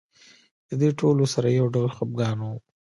د 0.67 0.71
دې 0.81 0.89
ټولو 0.99 1.23
سره 1.33 1.47
یو 1.57 1.65
ډول 1.75 1.89
خپګان 1.95 2.37
و. 2.41 2.47